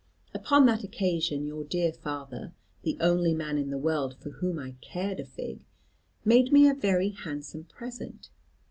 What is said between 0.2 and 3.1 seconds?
Upon that occasion, your dear father, the